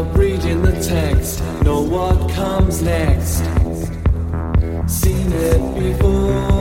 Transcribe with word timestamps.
without 0.00 0.18
reading 0.18 0.62
the 0.62 0.72
text. 0.82 1.42
Know 1.62 1.82
what 1.82 2.30
comes 2.30 2.82
next. 2.82 3.44
Seen 4.86 5.32
it 5.32 5.74
before. 5.78 6.59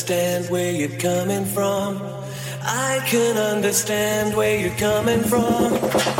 Understand 0.00 0.48
where 0.48 0.72
you're 0.72 0.98
coming 0.98 1.44
from. 1.44 2.00
I 2.62 3.02
can 3.04 3.36
understand 3.36 4.34
where 4.34 4.58
you're 4.58 4.78
coming 4.78 5.20
from. 5.20 6.19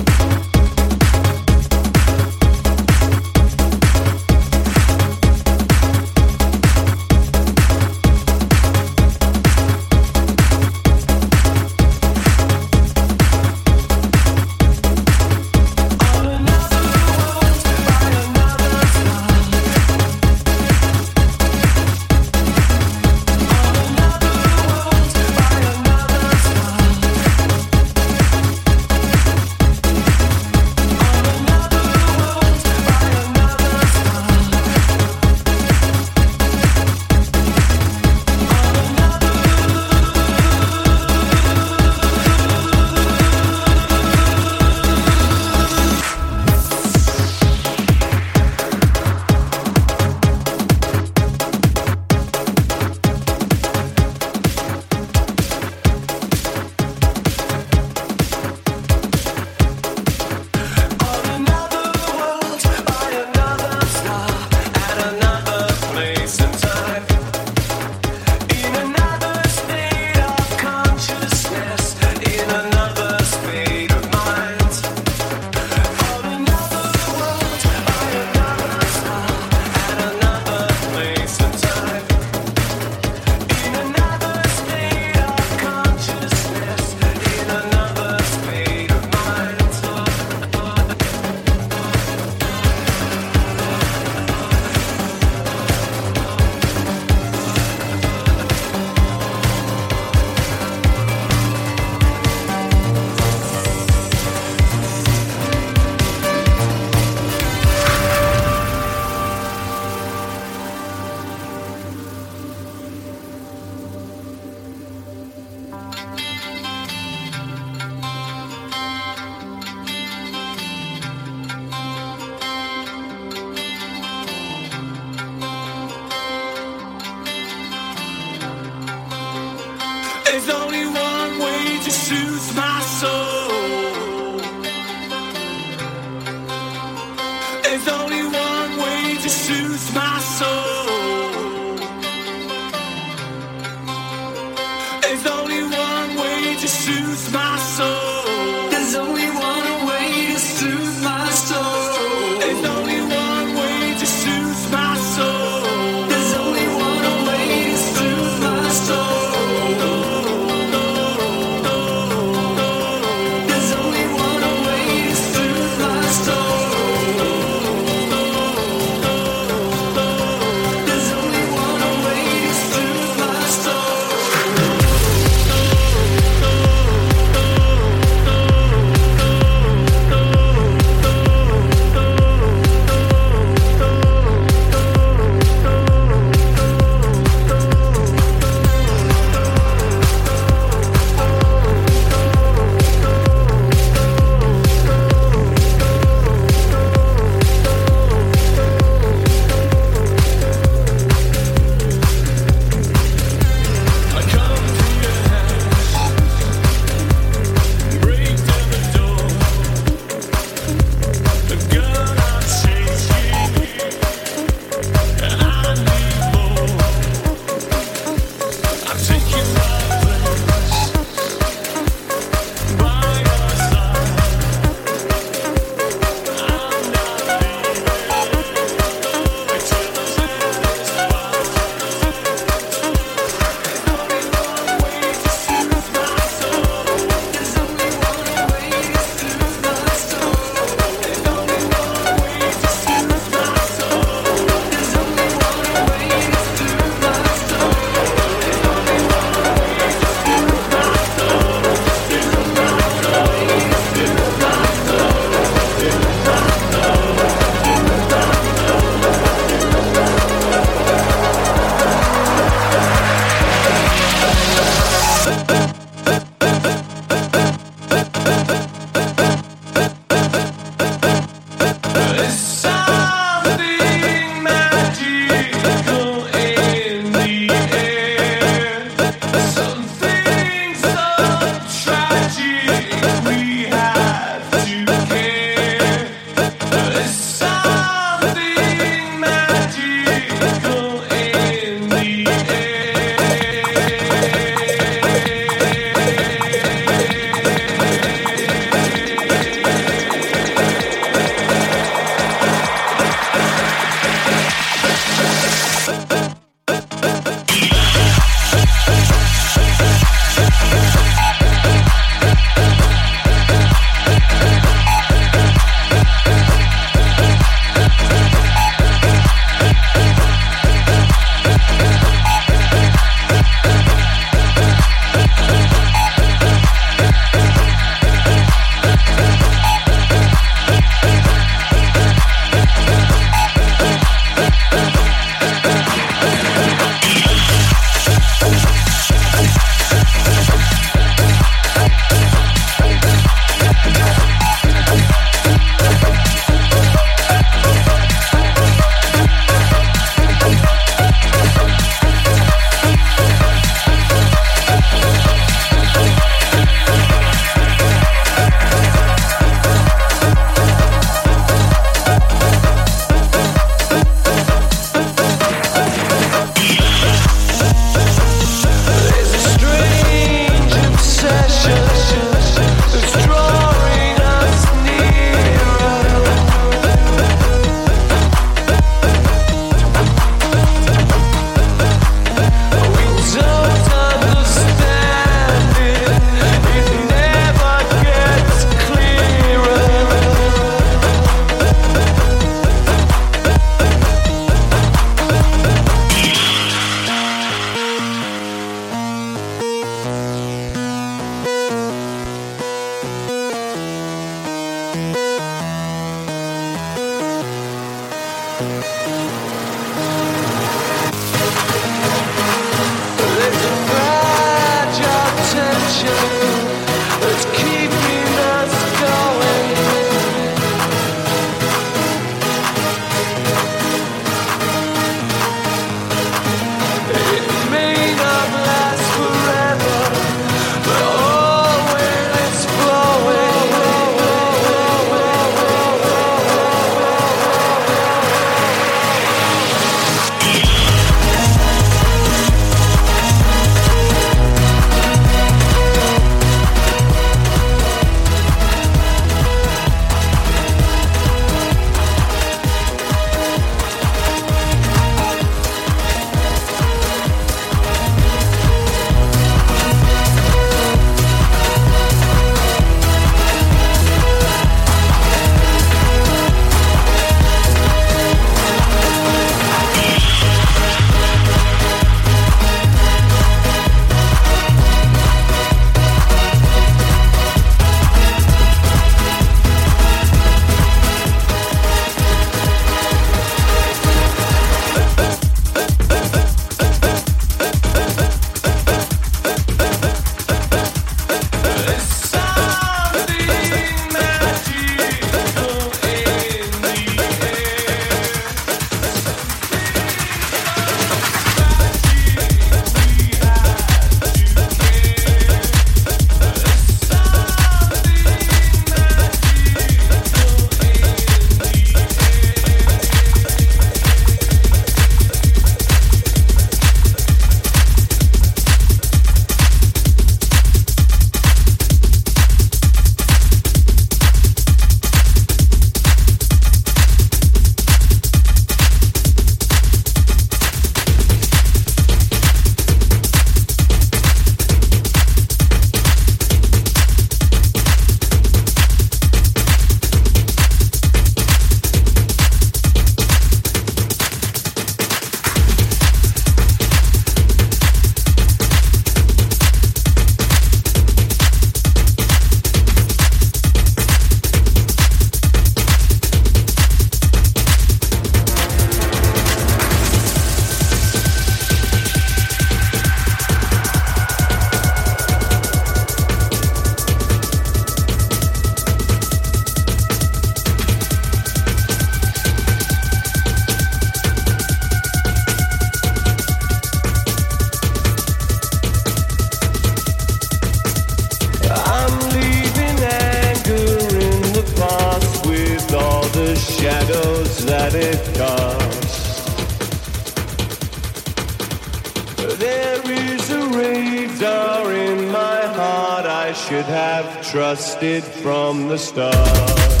There 592.41 593.11
is 593.11 593.49
a 593.51 593.67
radar 593.67 594.91
in 594.93 595.31
my 595.31 595.61
heart 595.61 596.25
I 596.25 596.53
should 596.53 596.85
have 596.85 597.47
trusted 597.47 598.23
from 598.23 598.87
the 598.87 598.97
start. 598.97 600.00